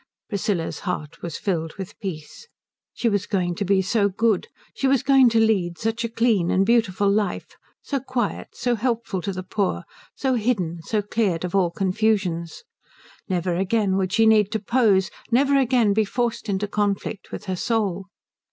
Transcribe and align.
Priscilla's 0.29 0.79
heart 0.79 1.21
was 1.21 1.37
filled 1.37 1.75
with 1.75 1.99
peace. 1.99 2.47
She 2.91 3.07
was 3.07 3.27
going 3.27 3.53
to 3.53 3.63
be 3.63 3.83
so 3.83 4.09
good, 4.09 4.47
she 4.73 4.87
was 4.87 5.03
going 5.03 5.29
to 5.29 5.39
lead 5.39 5.77
such 5.77 6.03
a 6.03 6.09
clean 6.09 6.49
and 6.49 6.65
beautiful 6.65 7.07
life, 7.07 7.55
so 7.83 7.99
quiet, 7.99 8.47
so 8.55 8.73
helpful 8.73 9.21
to 9.21 9.31
the 9.31 9.43
poor, 9.43 9.83
so 10.15 10.33
hidden, 10.33 10.81
so 10.81 11.03
cleared 11.03 11.45
of 11.45 11.53
all 11.53 11.69
confusions. 11.69 12.63
Never 13.29 13.55
again 13.55 13.95
would 13.95 14.11
she 14.11 14.25
need 14.25 14.51
to 14.53 14.59
pose; 14.59 15.11
never 15.29 15.55
again 15.55 15.93
be 15.93 16.03
forced 16.03 16.49
into 16.49 16.67
conflict 16.67 17.31
with 17.31 17.45
her 17.45 17.55
soul. 17.55 18.07